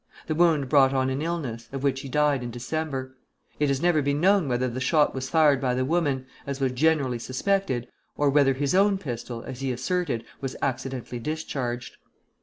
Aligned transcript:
The 0.25 0.33
wound 0.33 0.67
brought 0.67 0.95
on 0.95 1.11
an 1.11 1.21
illness, 1.21 1.69
of 1.71 1.83
which 1.83 2.01
he 2.01 2.09
died 2.09 2.41
in 2.41 2.49
December. 2.49 3.15
It 3.59 3.67
has 3.67 3.83
never 3.83 4.01
been 4.01 4.19
known 4.19 4.47
whether 4.47 4.67
the 4.67 4.81
shot 4.81 5.13
was 5.13 5.29
fired 5.29 5.61
by 5.61 5.75
the 5.75 5.85
woman, 5.85 6.25
as 6.47 6.59
was 6.59 6.71
generally 6.71 7.19
suspected, 7.19 7.87
or 8.17 8.31
whether 8.31 8.55
his 8.55 8.73
own 8.73 8.97
pistol, 8.97 9.43
as 9.43 9.59
he 9.59 9.71
asserted, 9.71 10.25
was 10.41 10.55
accidentally 10.59 11.19
discharged. 11.19 11.97